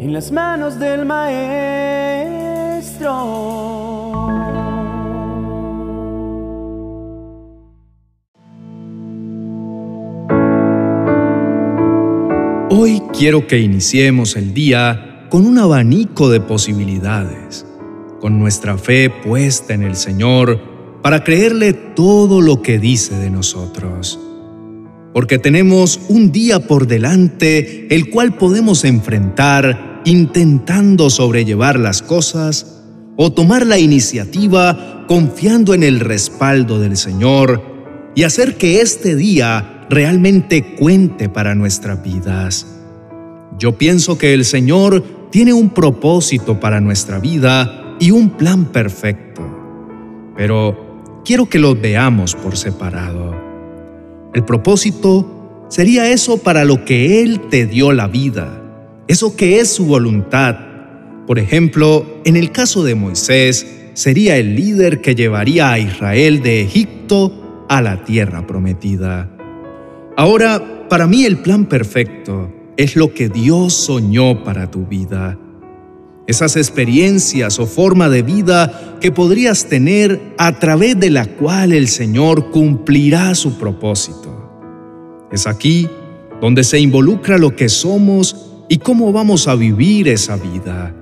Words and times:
en 0.00 0.14
las 0.14 0.32
manos 0.32 0.78
del 0.78 1.04
Maestro. 1.04 1.50
Hoy 12.70 13.02
quiero 13.12 13.46
que 13.46 13.58
iniciemos 13.58 14.36
el 14.36 14.54
día 14.54 15.26
con 15.28 15.44
un 15.44 15.58
abanico 15.58 16.30
de 16.30 16.40
posibilidades, 16.40 17.66
con 18.20 18.38
nuestra 18.38 18.78
fe 18.78 19.10
puesta 19.10 19.74
en 19.74 19.82
el 19.82 19.96
Señor 19.96 20.58
para 21.02 21.22
creerle 21.24 21.74
todo 21.74 22.40
lo 22.40 22.62
que 22.62 22.78
dice 22.78 23.18
de 23.18 23.28
nosotros. 23.28 24.18
Porque 25.12 25.38
tenemos 25.38 26.00
un 26.08 26.32
día 26.32 26.60
por 26.60 26.86
delante 26.86 27.94
el 27.94 28.08
cual 28.08 28.38
podemos 28.38 28.84
enfrentar 28.86 29.89
intentando 30.04 31.10
sobrellevar 31.10 31.78
las 31.78 32.02
cosas 32.02 32.82
o 33.16 33.32
tomar 33.32 33.66
la 33.66 33.78
iniciativa 33.78 35.04
confiando 35.06 35.74
en 35.74 35.82
el 35.82 36.00
respaldo 36.00 36.78
del 36.78 36.96
Señor 36.96 37.62
y 38.14 38.22
hacer 38.22 38.56
que 38.56 38.80
este 38.80 39.16
día 39.16 39.86
realmente 39.90 40.76
cuente 40.76 41.28
para 41.28 41.54
nuestras 41.54 42.02
vidas. 42.02 42.66
Yo 43.58 43.76
pienso 43.76 44.16
que 44.16 44.32
el 44.32 44.44
Señor 44.44 45.28
tiene 45.30 45.52
un 45.52 45.70
propósito 45.70 46.60
para 46.60 46.80
nuestra 46.80 47.18
vida 47.18 47.96
y 47.98 48.10
un 48.10 48.30
plan 48.30 48.66
perfecto, 48.66 49.42
pero 50.36 51.22
quiero 51.24 51.48
que 51.48 51.58
los 51.58 51.80
veamos 51.80 52.34
por 52.34 52.56
separado. 52.56 53.34
El 54.32 54.44
propósito 54.44 55.66
sería 55.68 56.10
eso 56.10 56.38
para 56.38 56.64
lo 56.64 56.84
que 56.84 57.22
Él 57.22 57.40
te 57.50 57.66
dio 57.66 57.92
la 57.92 58.06
vida, 58.06 58.59
eso 59.10 59.34
que 59.34 59.58
es 59.58 59.68
su 59.72 59.86
voluntad. 59.86 60.56
Por 61.26 61.40
ejemplo, 61.40 62.06
en 62.24 62.36
el 62.36 62.52
caso 62.52 62.84
de 62.84 62.94
Moisés, 62.94 63.66
sería 63.94 64.36
el 64.36 64.54
líder 64.54 65.00
que 65.00 65.16
llevaría 65.16 65.72
a 65.72 65.80
Israel 65.80 66.42
de 66.42 66.62
Egipto 66.62 67.66
a 67.68 67.82
la 67.82 68.04
tierra 68.04 68.46
prometida. 68.46 69.28
Ahora, 70.16 70.86
para 70.88 71.08
mí 71.08 71.24
el 71.24 71.38
plan 71.38 71.66
perfecto 71.66 72.52
es 72.76 72.94
lo 72.94 73.12
que 73.12 73.28
Dios 73.28 73.74
soñó 73.74 74.44
para 74.44 74.70
tu 74.70 74.86
vida. 74.86 75.36
Esas 76.28 76.54
experiencias 76.54 77.58
o 77.58 77.66
forma 77.66 78.08
de 78.08 78.22
vida 78.22 78.96
que 79.00 79.10
podrías 79.10 79.64
tener 79.64 80.20
a 80.38 80.60
través 80.60 81.00
de 81.00 81.10
la 81.10 81.26
cual 81.26 81.72
el 81.72 81.88
Señor 81.88 82.52
cumplirá 82.52 83.34
su 83.34 83.58
propósito. 83.58 85.26
Es 85.32 85.48
aquí 85.48 85.88
donde 86.40 86.62
se 86.62 86.78
involucra 86.78 87.38
lo 87.38 87.56
que 87.56 87.68
somos 87.68 88.49
y 88.70 88.78
cómo 88.78 89.12
vamos 89.12 89.48
a 89.48 89.54
vivir 89.54 90.08
esa 90.08 90.36
vida. 90.36 90.94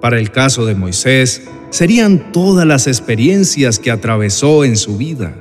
Para 0.00 0.18
el 0.18 0.30
caso 0.30 0.64
de 0.64 0.74
Moisés, 0.74 1.46
serían 1.68 2.32
todas 2.32 2.66
las 2.66 2.86
experiencias 2.86 3.78
que 3.78 3.90
atravesó 3.90 4.64
en 4.64 4.78
su 4.78 4.96
vida 4.96 5.34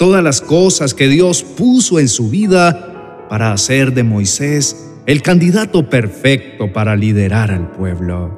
todas 0.00 0.24
las 0.24 0.40
cosas 0.40 0.94
que 0.94 1.08
Dios 1.08 1.42
puso 1.42 2.00
en 2.00 2.08
su 2.08 2.30
vida 2.30 3.26
para 3.28 3.52
hacer 3.52 3.92
de 3.92 4.02
Moisés 4.02 4.88
el 5.04 5.20
candidato 5.20 5.90
perfecto 5.90 6.72
para 6.72 6.96
liderar 6.96 7.50
al 7.50 7.70
pueblo. 7.72 8.34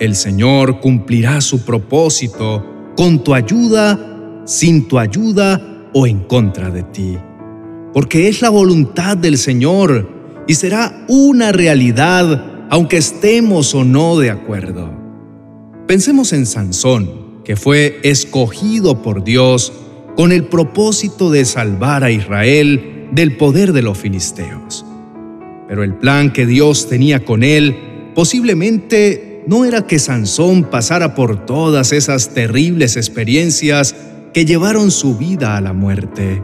El 0.00 0.16
Señor 0.16 0.80
cumplirá 0.80 1.40
su 1.40 1.64
propósito 1.64 2.66
con 2.96 3.22
tu 3.22 3.32
ayuda, 3.32 4.42
sin 4.44 4.88
tu 4.88 4.98
ayuda 4.98 5.88
o 5.94 6.08
en 6.08 6.24
contra 6.24 6.68
de 6.68 6.82
ti, 6.82 7.16
porque 7.94 8.26
es 8.26 8.42
la 8.42 8.50
voluntad 8.50 9.16
del 9.16 9.38
Señor 9.38 10.08
y 10.46 10.54
será 10.54 11.04
una 11.08 11.52
realidad 11.52 12.66
aunque 12.70 12.96
estemos 12.96 13.74
o 13.74 13.84
no 13.84 14.18
de 14.18 14.30
acuerdo. 14.30 14.90
Pensemos 15.86 16.32
en 16.32 16.46
Sansón, 16.46 17.42
que 17.44 17.56
fue 17.56 18.00
escogido 18.02 19.02
por 19.02 19.24
Dios 19.24 19.72
con 20.16 20.32
el 20.32 20.44
propósito 20.44 21.30
de 21.30 21.44
salvar 21.44 22.02
a 22.04 22.10
Israel 22.10 23.08
del 23.12 23.36
poder 23.36 23.72
de 23.72 23.82
los 23.82 23.98
filisteos. 23.98 24.86
Pero 25.68 25.82
el 25.82 25.94
plan 25.94 26.32
que 26.32 26.46
Dios 26.46 26.88
tenía 26.88 27.24
con 27.24 27.42
él 27.42 27.76
posiblemente 28.14 29.42
no 29.46 29.64
era 29.64 29.86
que 29.86 29.98
Sansón 29.98 30.64
pasara 30.64 31.14
por 31.14 31.44
todas 31.44 31.92
esas 31.92 32.32
terribles 32.32 32.96
experiencias 32.96 33.94
que 34.32 34.44
llevaron 34.44 34.90
su 34.90 35.16
vida 35.18 35.56
a 35.56 35.60
la 35.60 35.72
muerte. 35.72 36.42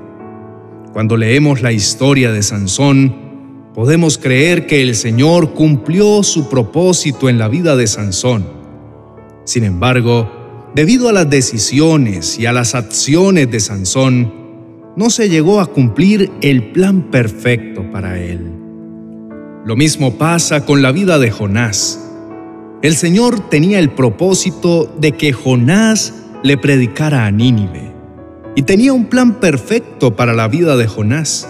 Cuando 0.92 1.16
leemos 1.16 1.62
la 1.62 1.72
historia 1.72 2.32
de 2.32 2.42
Sansón, 2.42 3.27
podemos 3.78 4.18
creer 4.18 4.66
que 4.66 4.82
el 4.82 4.96
Señor 4.96 5.54
cumplió 5.54 6.24
su 6.24 6.48
propósito 6.48 7.28
en 7.28 7.38
la 7.38 7.46
vida 7.46 7.76
de 7.76 7.86
Sansón. 7.86 8.44
Sin 9.44 9.62
embargo, 9.62 10.28
Debido 10.74 11.08
a 11.08 11.12
las 11.12 11.28
decisiones 11.28 12.38
y 12.38 12.46
a 12.46 12.52
las 12.52 12.74
acciones 12.74 13.50
de 13.50 13.58
Sansón, 13.58 14.32
no 14.96 15.10
se 15.10 15.28
llegó 15.28 15.60
a 15.60 15.66
cumplir 15.66 16.30
el 16.40 16.70
plan 16.72 17.10
perfecto 17.10 17.90
para 17.90 18.20
él. 18.20 18.52
Lo 19.64 19.74
mismo 19.76 20.14
pasa 20.18 20.64
con 20.64 20.82
la 20.82 20.92
vida 20.92 21.18
de 21.18 21.30
Jonás. 21.30 21.98
El 22.82 22.94
Señor 22.94 23.48
tenía 23.48 23.78
el 23.78 23.90
propósito 23.90 24.94
de 25.00 25.12
que 25.12 25.32
Jonás 25.32 26.14
le 26.44 26.58
predicara 26.58 27.26
a 27.26 27.30
Nínive 27.30 27.92
y 28.54 28.62
tenía 28.62 28.92
un 28.92 29.06
plan 29.06 29.40
perfecto 29.40 30.14
para 30.14 30.34
la 30.34 30.48
vida 30.48 30.76
de 30.76 30.86
Jonás. 30.86 31.48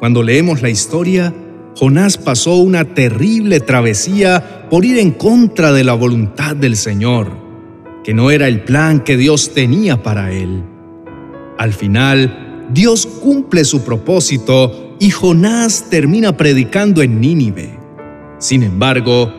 Cuando 0.00 0.22
leemos 0.22 0.62
la 0.62 0.70
historia, 0.70 1.32
Jonás 1.76 2.18
pasó 2.18 2.56
una 2.56 2.84
terrible 2.84 3.60
travesía 3.60 4.66
por 4.68 4.84
ir 4.84 4.98
en 4.98 5.12
contra 5.12 5.72
de 5.72 5.84
la 5.84 5.94
voluntad 5.94 6.56
del 6.56 6.76
Señor 6.76 7.50
que 8.02 8.14
no 8.14 8.30
era 8.30 8.48
el 8.48 8.62
plan 8.64 9.00
que 9.00 9.16
Dios 9.16 9.52
tenía 9.54 10.02
para 10.02 10.32
él. 10.32 10.62
Al 11.58 11.72
final, 11.72 12.68
Dios 12.72 13.06
cumple 13.06 13.64
su 13.64 13.84
propósito 13.84 14.96
y 14.98 15.10
Jonás 15.10 15.90
termina 15.90 16.36
predicando 16.36 17.02
en 17.02 17.20
Nínive. 17.20 17.78
Sin 18.38 18.62
embargo, 18.62 19.32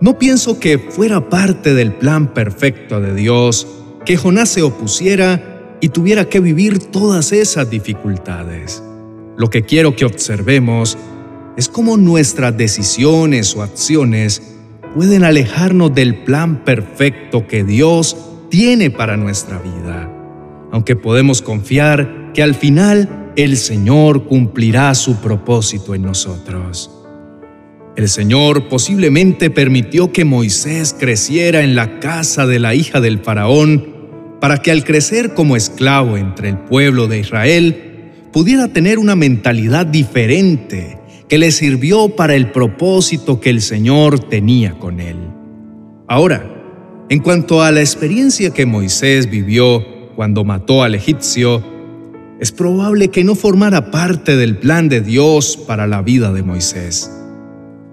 no 0.00 0.18
pienso 0.18 0.58
que 0.58 0.78
fuera 0.78 1.28
parte 1.28 1.74
del 1.74 1.92
plan 1.92 2.32
perfecto 2.32 3.00
de 3.00 3.14
Dios 3.14 3.66
que 4.04 4.16
Jonás 4.16 4.48
se 4.48 4.62
opusiera 4.62 5.76
y 5.80 5.88
tuviera 5.90 6.26
que 6.26 6.40
vivir 6.40 6.78
todas 6.78 7.32
esas 7.32 7.68
dificultades. 7.68 8.82
Lo 9.36 9.50
que 9.50 9.62
quiero 9.62 9.94
que 9.94 10.04
observemos 10.04 10.96
es 11.56 11.68
cómo 11.68 11.96
nuestras 11.96 12.56
decisiones 12.56 13.54
o 13.54 13.62
acciones 13.62 14.42
pueden 14.94 15.24
alejarnos 15.24 15.94
del 15.94 16.24
plan 16.24 16.64
perfecto 16.64 17.46
que 17.46 17.64
Dios 17.64 18.16
tiene 18.48 18.90
para 18.90 19.16
nuestra 19.16 19.58
vida, 19.58 20.10
aunque 20.72 20.96
podemos 20.96 21.42
confiar 21.42 22.32
que 22.32 22.42
al 22.42 22.54
final 22.54 23.32
el 23.36 23.58
Señor 23.58 24.24
cumplirá 24.24 24.94
su 24.94 25.16
propósito 25.16 25.94
en 25.94 26.02
nosotros. 26.02 26.90
El 27.96 28.08
Señor 28.08 28.68
posiblemente 28.68 29.50
permitió 29.50 30.12
que 30.12 30.24
Moisés 30.24 30.94
creciera 30.98 31.62
en 31.62 31.74
la 31.74 31.98
casa 31.98 32.46
de 32.46 32.58
la 32.58 32.74
hija 32.74 33.00
del 33.00 33.18
faraón 33.18 33.96
para 34.40 34.58
que 34.58 34.70
al 34.70 34.84
crecer 34.84 35.34
como 35.34 35.56
esclavo 35.56 36.16
entre 36.16 36.50
el 36.50 36.58
pueblo 36.58 37.08
de 37.08 37.18
Israel 37.18 37.85
pudiera 38.36 38.68
tener 38.68 38.98
una 38.98 39.16
mentalidad 39.16 39.86
diferente 39.86 40.98
que 41.26 41.38
le 41.38 41.50
sirvió 41.50 42.10
para 42.10 42.34
el 42.34 42.52
propósito 42.52 43.40
que 43.40 43.48
el 43.48 43.62
Señor 43.62 44.18
tenía 44.18 44.78
con 44.78 45.00
él. 45.00 45.16
Ahora, 46.06 46.44
en 47.08 47.20
cuanto 47.20 47.62
a 47.62 47.72
la 47.72 47.80
experiencia 47.80 48.50
que 48.50 48.66
Moisés 48.66 49.30
vivió 49.30 49.82
cuando 50.16 50.44
mató 50.44 50.82
al 50.82 50.94
egipcio, 50.94 51.64
es 52.38 52.52
probable 52.52 53.08
que 53.08 53.24
no 53.24 53.36
formara 53.36 53.90
parte 53.90 54.36
del 54.36 54.58
plan 54.58 54.90
de 54.90 55.00
Dios 55.00 55.56
para 55.56 55.86
la 55.86 56.02
vida 56.02 56.30
de 56.30 56.42
Moisés. 56.42 57.10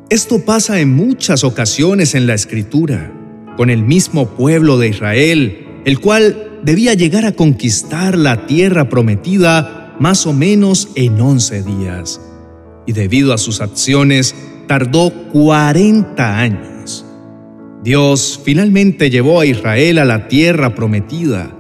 Esto 0.09 0.43
pasa 0.43 0.81
en 0.81 0.93
muchas 0.93 1.45
ocasiones 1.45 2.15
en 2.15 2.27
la 2.27 2.33
Escritura, 2.33 3.13
con 3.55 3.69
el 3.69 3.81
mismo 3.81 4.27
pueblo 4.27 4.77
de 4.77 4.89
Israel, 4.89 5.67
el 5.85 6.01
cual 6.01 6.59
debía 6.65 6.95
llegar 6.95 7.23
a 7.23 7.31
conquistar 7.31 8.17
la 8.17 8.45
tierra 8.45 8.89
prometida 8.89 9.79
más 9.99 10.25
o 10.25 10.33
menos 10.33 10.89
en 10.95 11.19
once 11.19 11.63
días 11.63 12.21
y 12.85 12.93
debido 12.93 13.33
a 13.33 13.37
sus 13.37 13.61
acciones 13.61 14.35
tardó 14.67 15.11
40 15.31 16.39
años. 16.39 17.05
Dios 17.83 18.39
finalmente 18.43 19.09
llevó 19.09 19.39
a 19.39 19.45
Israel 19.45 19.99
a 19.99 20.05
la 20.05 20.27
tierra 20.27 20.73
prometida, 20.73 21.55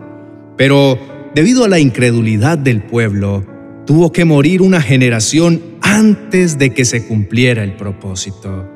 pero 0.57 0.97
debido 1.35 1.65
a 1.65 1.69
la 1.69 1.79
incredulidad 1.79 2.57
del 2.57 2.83
pueblo, 2.83 3.45
tuvo 3.85 4.11
que 4.11 4.25
morir 4.25 4.61
una 4.61 4.81
generación 4.81 5.61
antes 5.81 6.57
de 6.57 6.73
que 6.73 6.85
se 6.85 7.05
cumpliera 7.05 7.63
el 7.63 7.75
propósito. 7.75 8.69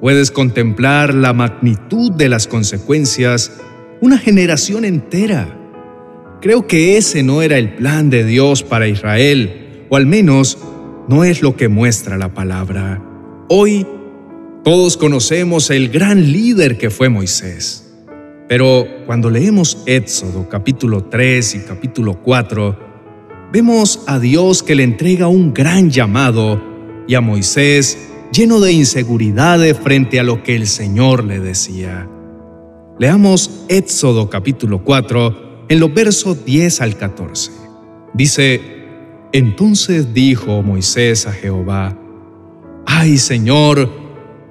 Puedes 0.00 0.30
contemplar 0.30 1.14
la 1.14 1.32
magnitud 1.32 2.12
de 2.12 2.28
las 2.28 2.46
consecuencias 2.46 3.52
una 4.00 4.18
generación 4.18 4.84
entera. 4.84 5.57
Creo 6.40 6.68
que 6.68 6.96
ese 6.96 7.24
no 7.24 7.42
era 7.42 7.58
el 7.58 7.74
plan 7.74 8.10
de 8.10 8.22
Dios 8.22 8.62
para 8.62 8.86
Israel, 8.86 9.86
o 9.88 9.96
al 9.96 10.06
menos 10.06 10.56
no 11.08 11.24
es 11.24 11.42
lo 11.42 11.56
que 11.56 11.66
muestra 11.66 12.16
la 12.16 12.32
palabra. 12.32 13.02
Hoy 13.48 13.86
Todos 14.62 14.96
conocemos 14.96 15.70
el 15.70 15.88
gran 15.88 16.30
líder 16.30 16.76
que 16.76 16.90
fue 16.90 17.08
Moisés. 17.08 17.90
Pero 18.48 18.86
cuando 19.06 19.30
leemos 19.30 19.78
Éxodo 19.86 20.48
capítulo 20.48 21.04
3 21.04 21.54
y 21.54 21.58
capítulo 21.60 22.20
4, 22.22 22.78
vemos 23.52 24.04
a 24.06 24.18
Dios 24.18 24.62
que 24.62 24.74
le 24.74 24.82
entrega 24.82 25.28
un 25.28 25.54
gran 25.54 25.90
llamado 25.90 26.60
y 27.06 27.14
a 27.14 27.20
Moisés 27.20 28.10
lleno 28.30 28.60
de 28.60 28.72
inseguridades 28.72 29.78
frente 29.78 30.20
a 30.20 30.24
lo 30.24 30.42
que 30.42 30.54
el 30.54 30.66
Señor 30.66 31.24
le 31.24 31.40
decía. 31.40 32.06
Leamos 32.98 33.64
Éxodo 33.68 34.28
capítulo 34.28 34.84
4 34.84 35.47
en 35.68 35.80
los 35.80 35.92
versos 35.92 36.44
10 36.44 36.80
al 36.80 36.96
14. 36.96 37.52
Dice, 38.14 38.60
Entonces 39.32 40.14
dijo 40.14 40.62
Moisés 40.62 41.26
a 41.26 41.32
Jehová, 41.32 41.96
Ay 42.86 43.18
Señor, 43.18 43.90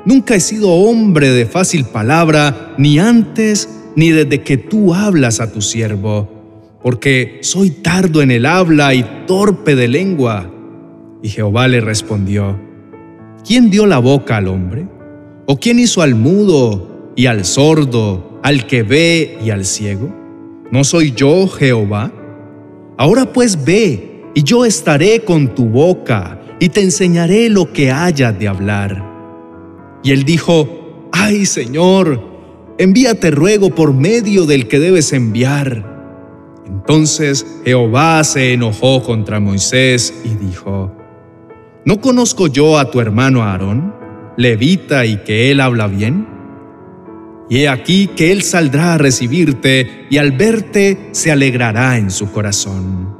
nunca 0.05 0.35
he 0.35 0.39
sido 0.39 0.69
hombre 0.69 1.29
de 1.29 1.45
fácil 1.45 1.85
palabra, 1.85 2.75
ni 2.77 2.99
antes 2.99 3.67
ni 3.95 4.11
desde 4.11 4.43
que 4.43 4.57
tú 4.57 4.93
hablas 4.93 5.39
a 5.39 5.51
tu 5.51 5.61
siervo, 5.61 6.29
porque 6.83 7.39
soy 7.41 7.71
tardo 7.71 8.21
en 8.21 8.29
el 8.29 8.45
habla 8.45 8.93
y 8.93 9.03
torpe 9.25 9.75
de 9.75 9.87
lengua. 9.87 10.51
Y 11.23 11.29
Jehová 11.29 11.67
le 11.67 11.81
respondió, 11.81 12.59
¿quién 13.43 13.71
dio 13.71 13.87
la 13.87 13.97
boca 13.97 14.37
al 14.37 14.47
hombre? 14.47 14.87
¿O 15.47 15.57
quién 15.57 15.79
hizo 15.79 16.03
al 16.03 16.13
mudo 16.13 17.11
y 17.15 17.25
al 17.25 17.43
sordo, 17.43 18.39
al 18.43 18.67
que 18.67 18.83
ve 18.83 19.39
y 19.43 19.49
al 19.49 19.65
ciego? 19.65 20.26
¿No 20.71 20.83
soy 20.83 21.11
yo 21.11 21.47
Jehová? 21.47 22.11
Ahora 22.97 23.31
pues 23.31 23.63
ve, 23.63 24.23
y 24.33 24.43
yo 24.43 24.65
estaré 24.65 25.21
con 25.21 25.55
tu 25.55 25.65
boca, 25.65 26.41
y 26.59 26.69
te 26.69 26.81
enseñaré 26.81 27.49
lo 27.49 27.71
que 27.71 27.91
hayas 27.91 28.37
de 28.37 28.47
hablar. 28.47 29.03
Y 30.03 30.11
él 30.11 30.23
dijo, 30.23 31.09
ay 31.11 31.45
Señor, 31.45 32.21
envíate 32.77 33.31
ruego 33.31 33.73
por 33.73 33.93
medio 33.93 34.45
del 34.45 34.67
que 34.67 34.79
debes 34.79 35.13
enviar. 35.13 35.97
Entonces 36.65 37.45
Jehová 37.63 38.23
se 38.23 38.53
enojó 38.53 39.01
contra 39.03 39.39
Moisés 39.39 40.13
y 40.25 40.29
dijo, 40.45 40.91
¿no 41.85 42.01
conozco 42.01 42.47
yo 42.47 42.77
a 42.77 42.91
tu 42.91 42.99
hermano 42.99 43.43
Aarón, 43.43 43.93
levita 44.35 45.05
y 45.05 45.17
que 45.17 45.49
él 45.49 45.61
habla 45.61 45.87
bien? 45.87 46.36
Y 47.49 47.59
he 47.59 47.69
aquí 47.69 48.07
que 48.07 48.31
él 48.31 48.43
saldrá 48.43 48.95
a 48.95 48.97
recibirte 48.97 50.05
y 50.09 50.17
al 50.17 50.33
verte 50.33 51.09
se 51.11 51.31
alegrará 51.31 51.97
en 51.97 52.11
su 52.11 52.31
corazón. 52.31 53.15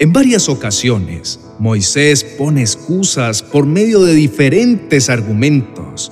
En 0.00 0.12
varias 0.12 0.48
ocasiones, 0.48 1.38
Moisés 1.58 2.24
pone 2.24 2.60
excusas 2.60 3.42
por 3.42 3.66
medio 3.66 4.02
de 4.02 4.14
diferentes 4.14 5.08
argumentos 5.08 6.10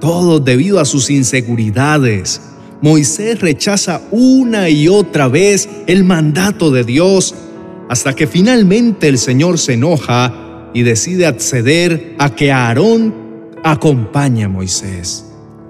todo 0.00 0.40
debido 0.40 0.80
a 0.80 0.84
sus 0.84 1.10
inseguridades. 1.10 2.40
Moisés 2.80 3.40
rechaza 3.40 4.02
una 4.10 4.68
y 4.68 4.88
otra 4.88 5.28
vez 5.28 5.68
el 5.86 6.04
mandato 6.04 6.70
de 6.70 6.84
Dios 6.84 7.34
hasta 7.88 8.14
que 8.14 8.26
finalmente 8.26 9.08
el 9.08 9.18
Señor 9.18 9.58
se 9.58 9.74
enoja 9.74 10.70
y 10.74 10.82
decide 10.82 11.26
acceder 11.26 12.14
a 12.18 12.34
que 12.34 12.52
Aarón 12.52 13.14
acompañe 13.64 14.44
a 14.44 14.48
Moisés. 14.48 15.25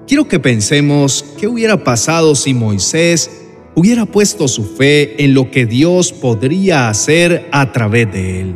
Quiero 0.07 0.25
que 0.25 0.39
pensemos 0.39 1.35
qué 1.37 1.49
hubiera 1.49 1.83
pasado 1.83 2.33
si 2.33 2.53
Moisés 2.53 3.41
hubiera 3.75 4.05
puesto 4.05 4.47
su 4.47 4.63
fe 4.63 5.21
en 5.21 5.33
lo 5.33 5.51
que 5.51 5.65
Dios 5.65 6.13
podría 6.13 6.87
hacer 6.87 7.49
a 7.51 7.73
través 7.73 8.09
de 8.13 8.39
él. 8.39 8.55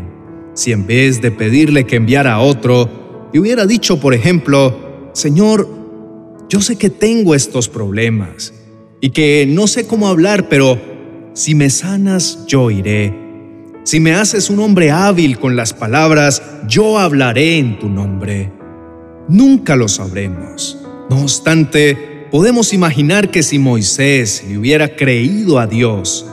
Si 0.54 0.72
en 0.72 0.88
vez 0.88 1.22
de 1.22 1.30
pedirle 1.30 1.86
que 1.86 1.98
enviara 1.98 2.36
a 2.36 2.40
otro, 2.40 3.30
le 3.34 3.40
hubiera 3.42 3.66
dicho, 3.66 4.00
por 4.00 4.14
ejemplo, 4.14 5.10
Señor, 5.12 5.68
yo 6.48 6.62
sé 6.62 6.78
que 6.78 6.90
tengo 6.90 7.36
estos 7.36 7.68
problemas 7.68 8.54
y 9.02 9.10
que 9.10 9.46
no 9.46 9.68
sé 9.68 9.86
cómo 9.86 10.08
hablar, 10.08 10.48
pero 10.48 10.80
si 11.34 11.54
me 11.54 11.70
sanas, 11.70 12.46
yo 12.48 12.72
iré. 12.72 13.14
Si 13.84 14.00
me 14.00 14.14
haces 14.14 14.50
un 14.50 14.62
hombre 14.62 14.90
hábil 14.90 15.38
con 15.38 15.58
las 15.58 15.74
palabras, 15.74 16.42
yo 16.70 16.98
hablaré 16.98 17.58
en 17.58 17.78
tu 17.78 17.90
nombre. 17.90 18.54
Nunca 19.28 19.76
lo 19.76 19.90
sabremos. 19.90 20.81
No 21.12 21.24
obstante, 21.24 22.30
podemos 22.32 22.72
imaginar 22.72 23.32
que 23.32 23.44
si 23.44 23.60
Moisés 23.60 24.46
le 24.48 24.58
hubiera 24.58 24.96
creído 24.96 25.60
a 25.60 25.68
Dios, 25.68 26.26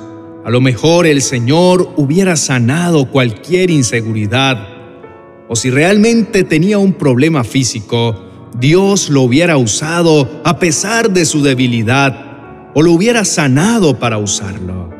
a 0.44 0.50
lo 0.50 0.60
mejor 0.60 1.04
el 1.08 1.20
Señor 1.20 1.94
hubiera 1.96 2.36
sanado 2.36 3.10
cualquier 3.10 3.70
inseguridad, 3.72 4.68
o 5.48 5.56
si 5.56 5.70
realmente 5.70 6.44
tenía 6.44 6.78
un 6.78 6.92
problema 6.92 7.42
físico, 7.42 8.48
Dios 8.56 9.10
lo 9.10 9.22
hubiera 9.22 9.56
usado 9.56 10.42
a 10.44 10.60
pesar 10.60 11.10
de 11.10 11.24
su 11.24 11.42
debilidad 11.42 12.70
o 12.72 12.80
lo 12.80 12.92
hubiera 12.92 13.24
sanado 13.24 13.98
para 13.98 14.18
usarlo. 14.18 14.90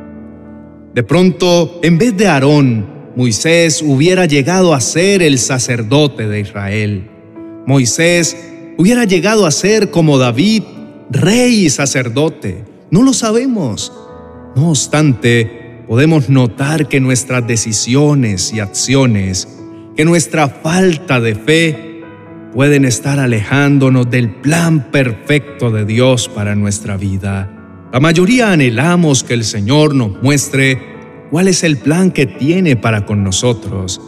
De 0.92 1.04
pronto, 1.04 1.78
en 1.84 1.98
vez 1.98 2.16
de 2.16 2.26
Aarón, 2.26 3.12
Moisés 3.14 3.80
hubiera 3.86 4.26
llegado 4.26 4.74
a 4.74 4.80
ser 4.80 5.22
el 5.22 5.38
sacerdote 5.38 6.26
de 6.26 6.40
Israel. 6.40 7.10
Moisés 7.64 8.47
hubiera 8.78 9.04
llegado 9.04 9.44
a 9.44 9.50
ser 9.50 9.90
como 9.90 10.18
David, 10.18 10.62
rey 11.10 11.66
y 11.66 11.70
sacerdote. 11.70 12.64
No 12.90 13.02
lo 13.02 13.12
sabemos. 13.12 13.92
No 14.54 14.70
obstante, 14.70 15.82
podemos 15.88 16.30
notar 16.30 16.86
que 16.88 17.00
nuestras 17.00 17.46
decisiones 17.46 18.52
y 18.52 18.60
acciones, 18.60 19.48
que 19.96 20.04
nuestra 20.04 20.48
falta 20.48 21.20
de 21.20 21.34
fe 21.34 22.02
pueden 22.54 22.84
estar 22.84 23.18
alejándonos 23.18 24.08
del 24.08 24.30
plan 24.36 24.90
perfecto 24.92 25.72
de 25.72 25.84
Dios 25.84 26.28
para 26.28 26.54
nuestra 26.54 26.96
vida. 26.96 27.88
La 27.92 27.98
mayoría 27.98 28.52
anhelamos 28.52 29.24
que 29.24 29.34
el 29.34 29.44
Señor 29.44 29.94
nos 29.94 30.22
muestre 30.22 30.80
cuál 31.30 31.48
es 31.48 31.64
el 31.64 31.78
plan 31.78 32.12
que 32.12 32.26
tiene 32.26 32.76
para 32.76 33.06
con 33.06 33.24
nosotros 33.24 34.00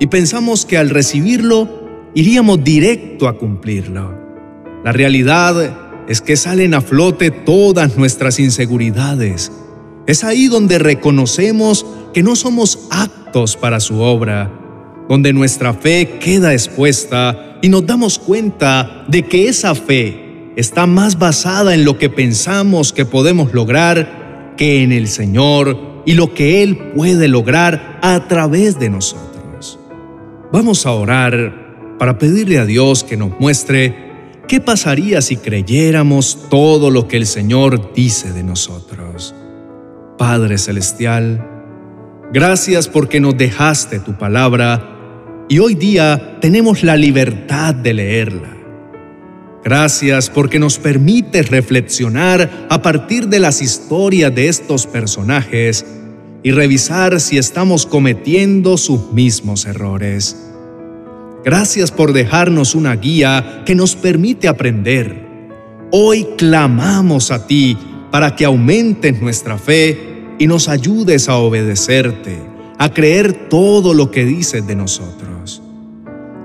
y 0.00 0.08
pensamos 0.08 0.66
que 0.66 0.78
al 0.78 0.90
recibirlo 0.90 1.79
iríamos 2.14 2.62
directo 2.62 3.28
a 3.28 3.36
cumplirlo. 3.36 4.18
La 4.84 4.92
realidad 4.92 6.04
es 6.08 6.20
que 6.20 6.36
salen 6.36 6.74
a 6.74 6.80
flote 6.80 7.30
todas 7.30 7.96
nuestras 7.96 8.40
inseguridades. 8.40 9.52
Es 10.06 10.24
ahí 10.24 10.48
donde 10.48 10.78
reconocemos 10.78 11.86
que 12.12 12.22
no 12.22 12.34
somos 12.34 12.88
aptos 12.90 13.56
para 13.56 13.78
su 13.78 14.00
obra, 14.00 14.50
donde 15.08 15.32
nuestra 15.32 15.74
fe 15.74 16.18
queda 16.18 16.52
expuesta 16.52 17.58
y 17.62 17.68
nos 17.68 17.86
damos 17.86 18.18
cuenta 18.18 19.04
de 19.08 19.22
que 19.22 19.48
esa 19.48 19.74
fe 19.74 20.52
está 20.56 20.86
más 20.86 21.18
basada 21.18 21.74
en 21.74 21.84
lo 21.84 21.98
que 21.98 22.10
pensamos 22.10 22.92
que 22.92 23.04
podemos 23.04 23.52
lograr 23.52 24.54
que 24.56 24.82
en 24.82 24.92
el 24.92 25.08
Señor 25.08 26.02
y 26.06 26.14
lo 26.14 26.34
que 26.34 26.62
Él 26.62 26.76
puede 26.94 27.28
lograr 27.28 27.98
a 28.02 28.26
través 28.26 28.78
de 28.78 28.90
nosotros. 28.90 29.78
Vamos 30.52 30.86
a 30.86 30.92
orar 30.92 31.69
para 32.00 32.16
pedirle 32.16 32.58
a 32.58 32.64
Dios 32.64 33.04
que 33.04 33.18
nos 33.18 33.38
muestre 33.38 33.94
qué 34.48 34.58
pasaría 34.58 35.20
si 35.20 35.36
creyéramos 35.36 36.48
todo 36.48 36.90
lo 36.90 37.06
que 37.06 37.18
el 37.18 37.26
Señor 37.26 37.92
dice 37.92 38.32
de 38.32 38.42
nosotros. 38.42 39.34
Padre 40.16 40.56
Celestial, 40.56 41.46
gracias 42.32 42.88
porque 42.88 43.20
nos 43.20 43.36
dejaste 43.36 43.98
tu 43.98 44.16
palabra 44.16 45.44
y 45.50 45.58
hoy 45.58 45.74
día 45.74 46.38
tenemos 46.40 46.82
la 46.82 46.96
libertad 46.96 47.74
de 47.74 47.92
leerla. 47.92 48.56
Gracias 49.62 50.30
porque 50.30 50.58
nos 50.58 50.78
permite 50.78 51.42
reflexionar 51.42 52.66
a 52.70 52.80
partir 52.80 53.28
de 53.28 53.40
las 53.40 53.60
historias 53.60 54.34
de 54.34 54.48
estos 54.48 54.86
personajes 54.86 55.84
y 56.42 56.52
revisar 56.52 57.20
si 57.20 57.36
estamos 57.36 57.84
cometiendo 57.84 58.78
sus 58.78 59.12
mismos 59.12 59.66
errores. 59.66 60.49
Gracias 61.42 61.90
por 61.90 62.12
dejarnos 62.12 62.74
una 62.74 62.94
guía 62.96 63.62
que 63.64 63.74
nos 63.74 63.96
permite 63.96 64.46
aprender. 64.46 65.26
Hoy 65.90 66.26
clamamos 66.36 67.30
a 67.30 67.46
ti 67.46 67.78
para 68.10 68.36
que 68.36 68.44
aumentes 68.44 69.22
nuestra 69.22 69.56
fe 69.56 69.98
y 70.38 70.46
nos 70.46 70.68
ayudes 70.68 71.28
a 71.30 71.36
obedecerte, 71.36 72.38
a 72.78 72.92
creer 72.92 73.48
todo 73.48 73.94
lo 73.94 74.10
que 74.10 74.26
dices 74.26 74.66
de 74.66 74.76
nosotros. 74.76 75.62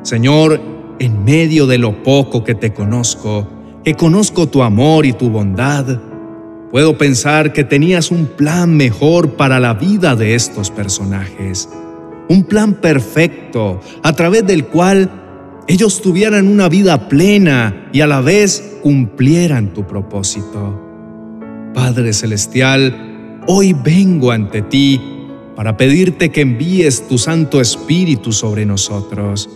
Señor, 0.04 0.62
en 1.00 1.26
medio 1.26 1.68
de 1.68 1.78
lo 1.78 2.02
poco 2.04 2.44
que 2.46 2.56
te 2.56 2.74
conozco, 2.74 3.48
que 3.84 3.96
conozco 3.96 4.48
tu 4.48 4.64
amor 4.64 5.06
y 5.06 5.12
tu 5.12 5.30
bondad, 5.30 6.00
puedo 6.72 6.98
pensar 6.98 7.52
que 7.52 7.66
tenías 7.66 8.12
un 8.12 8.28
plan 8.28 8.76
mejor 8.78 9.32
para 9.32 9.60
la 9.60 9.74
vida 9.74 10.16
de 10.16 10.36
estos 10.36 10.72
personajes, 10.72 11.70
un 12.30 12.44
plan 12.44 12.74
perfecto 12.76 13.80
a 14.04 14.14
través 14.14 14.46
del 14.46 14.66
cual 14.66 15.64
ellos 15.68 16.02
tuvieran 16.02 16.48
una 16.48 16.70
vida 16.70 17.10
plena 17.10 17.90
y 17.92 18.02
a 18.02 18.08
la 18.08 18.22
vez 18.22 18.78
cumplieran 18.82 19.74
tu 19.74 19.86
propósito. 19.86 20.82
Padre 21.74 22.14
Celestial, 22.14 23.42
hoy 23.48 23.74
vengo 23.74 24.32
ante 24.32 24.62
ti 24.62 25.02
para 25.56 25.78
pedirte 25.78 26.32
que 26.32 26.42
envíes 26.42 27.08
tu 27.08 27.18
Santo 27.18 27.62
Espíritu 27.62 28.32
sobre 28.32 28.66
nosotros 28.66 29.50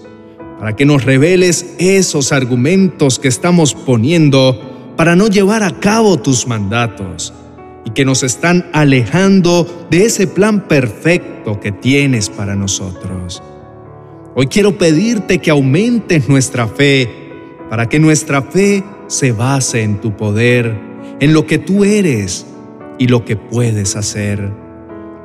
para 0.60 0.76
que 0.76 0.86
nos 0.86 1.06
reveles 1.06 1.76
esos 1.78 2.34
argumentos 2.34 3.18
que 3.18 3.30
estamos 3.30 3.74
poniendo 3.74 4.94
para 4.98 5.16
no 5.16 5.28
llevar 5.28 5.64
a 5.64 5.80
cabo 5.80 6.18
tus 6.18 6.48
mandatos 6.48 7.34
y 7.86 7.92
que 7.92 8.06
nos 8.06 8.24
están 8.24 8.70
alejando 8.74 9.88
de 9.90 10.06
ese 10.06 10.28
plan 10.28 10.68
perfecto 10.68 11.60
que 11.60 11.72
tienes 11.72 12.30
para 12.30 12.56
nosotros. 12.56 13.42
Hoy 14.36 14.48
quiero 14.48 14.78
pedirte 14.78 15.40
que 15.40 15.52
aumentes 15.52 16.30
nuestra 16.30 16.68
fe 16.68 17.10
para 17.70 17.88
que 17.88 18.00
nuestra 18.00 18.42
fe 18.42 18.84
se 19.08 19.32
base 19.32 19.84
en 19.84 20.02
tu 20.02 20.16
poder, 20.16 20.80
en 21.20 21.34
lo 21.34 21.46
que 21.46 21.58
tú 21.58 21.84
eres 21.84 22.46
y 22.98 23.08
lo 23.08 23.26
que 23.26 23.36
puedes 23.36 23.96
hacer. 23.96 24.52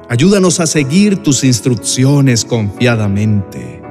Ayúdanos 0.08 0.61
a 0.61 0.66
seguir 0.66 1.23
tus 1.23 1.44
instrucciones 1.44 2.44
confiadamente. 2.44 3.82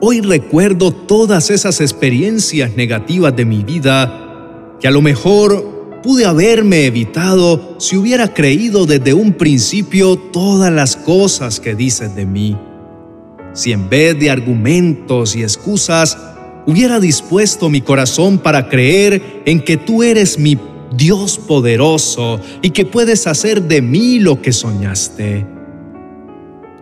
Hoy 0.00 0.20
recuerdo 0.20 0.92
todas 0.92 1.50
esas 1.50 1.80
experiencias 1.80 2.76
negativas 2.76 3.34
de 3.34 3.44
mi 3.44 3.62
vida 3.62 4.76
que 4.80 4.88
a 4.88 4.90
lo 4.90 5.00
mejor 5.00 5.75
pude 6.06 6.24
haberme 6.24 6.86
evitado 6.86 7.74
si 7.80 7.96
hubiera 7.96 8.32
creído 8.32 8.86
desde 8.86 9.12
un 9.12 9.32
principio 9.32 10.14
todas 10.16 10.72
las 10.72 10.94
cosas 10.94 11.58
que 11.58 11.74
dices 11.74 12.14
de 12.14 12.24
mí. 12.24 12.56
Si 13.54 13.72
en 13.72 13.88
vez 13.88 14.16
de 14.16 14.30
argumentos 14.30 15.34
y 15.34 15.42
excusas 15.42 16.16
hubiera 16.64 17.00
dispuesto 17.00 17.68
mi 17.68 17.80
corazón 17.80 18.38
para 18.38 18.68
creer 18.68 19.42
en 19.46 19.58
que 19.60 19.76
tú 19.76 20.04
eres 20.04 20.38
mi 20.38 20.56
Dios 20.96 21.38
poderoso 21.38 22.40
y 22.62 22.70
que 22.70 22.84
puedes 22.84 23.26
hacer 23.26 23.62
de 23.64 23.82
mí 23.82 24.20
lo 24.20 24.40
que 24.40 24.52
soñaste. 24.52 25.44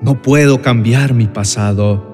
No 0.02 0.20
puedo 0.20 0.60
cambiar 0.60 1.14
mi 1.14 1.28
pasado 1.28 2.12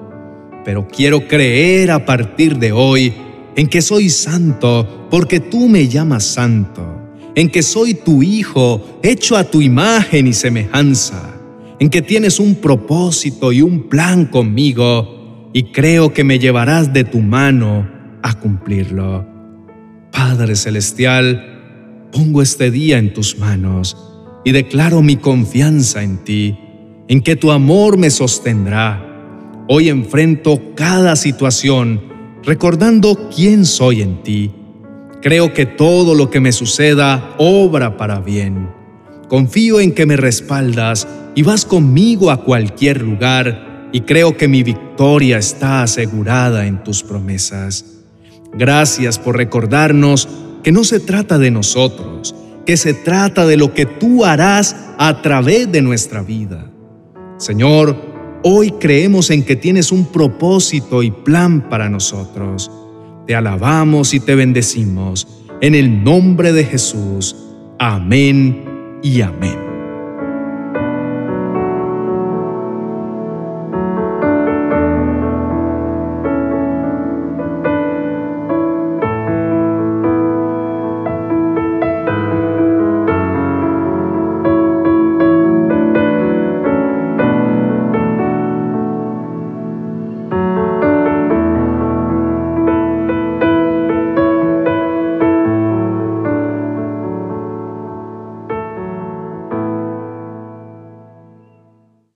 pero 0.63 0.87
quiero 0.87 1.27
creer 1.27 1.91
a 1.91 2.05
partir 2.05 2.57
de 2.57 2.71
hoy 2.71 3.13
en 3.55 3.67
que 3.67 3.81
soy 3.81 4.09
santo 4.09 5.07
porque 5.09 5.39
tú 5.39 5.67
me 5.67 5.87
llamas 5.87 6.23
santo, 6.23 7.00
en 7.35 7.49
que 7.49 7.61
soy 7.61 7.93
tu 7.93 8.23
hijo 8.23 8.99
hecho 9.03 9.37
a 9.37 9.43
tu 9.43 9.61
imagen 9.61 10.27
y 10.27 10.33
semejanza, 10.33 11.35
en 11.79 11.89
que 11.89 12.01
tienes 12.01 12.39
un 12.39 12.55
propósito 12.55 13.51
y 13.51 13.61
un 13.61 13.89
plan 13.89 14.25
conmigo 14.25 15.49
y 15.53 15.71
creo 15.71 16.13
que 16.13 16.23
me 16.23 16.39
llevarás 16.39 16.93
de 16.93 17.03
tu 17.03 17.19
mano 17.19 17.89
a 18.21 18.33
cumplirlo. 18.39 19.25
Padre 20.11 20.55
Celestial, 20.55 22.09
pongo 22.11 22.41
este 22.41 22.71
día 22.71 22.97
en 22.97 23.13
tus 23.13 23.37
manos 23.37 23.97
y 24.43 24.51
declaro 24.51 25.01
mi 25.01 25.15
confianza 25.15 26.03
en 26.03 26.17
ti, 26.23 26.57
en 27.07 27.21
que 27.21 27.35
tu 27.35 27.51
amor 27.51 27.97
me 27.97 28.09
sostendrá 28.09 29.07
Hoy 29.73 29.87
enfrento 29.87 30.75
cada 30.75 31.15
situación 31.15 32.01
recordando 32.43 33.29
quién 33.33 33.65
soy 33.65 34.01
en 34.01 34.21
ti. 34.21 34.51
Creo 35.21 35.53
que 35.53 35.65
todo 35.65 36.15
lo 36.15 36.29
que 36.29 36.39
me 36.39 36.51
suceda 36.51 37.35
obra 37.37 37.97
para 37.97 38.19
bien. 38.19 38.69
Confío 39.27 39.79
en 39.79 39.93
que 39.93 40.05
me 40.05 40.17
respaldas 40.17 41.07
y 41.35 41.43
vas 41.43 41.65
conmigo 41.65 42.31
a 42.31 42.43
cualquier 42.43 43.01
lugar 43.01 43.89
y 43.91 44.01
creo 44.01 44.35
que 44.35 44.47
mi 44.47 44.63
victoria 44.63 45.37
está 45.37 45.83
asegurada 45.83 46.65
en 46.65 46.83
tus 46.83 47.03
promesas. 47.03 47.85
Gracias 48.53 49.19
por 49.19 49.37
recordarnos 49.37 50.27
que 50.63 50.71
no 50.71 50.83
se 50.83 50.99
trata 50.99 51.37
de 51.37 51.51
nosotros, 51.51 52.35
que 52.65 52.75
se 52.77 52.93
trata 52.93 53.45
de 53.45 53.57
lo 53.57 53.73
que 53.73 53.85
tú 53.85 54.25
harás 54.25 54.75
a 54.97 55.21
través 55.21 55.71
de 55.71 55.81
nuestra 55.81 56.21
vida. 56.21 56.69
Señor, 57.37 58.11
Hoy 58.43 58.71
creemos 58.71 59.29
en 59.29 59.43
que 59.43 59.55
tienes 59.55 59.91
un 59.91 60.05
propósito 60.05 61.03
y 61.03 61.11
plan 61.11 61.69
para 61.69 61.89
nosotros. 61.89 62.71
Te 63.27 63.35
alabamos 63.35 64.13
y 64.13 64.19
te 64.19 64.35
bendecimos. 64.35 65.27
En 65.61 65.75
el 65.75 66.03
nombre 66.03 66.53
de 66.53 66.63
Jesús. 66.63 67.35
Amén 67.79 68.99
y 69.03 69.21
amén. 69.21 69.70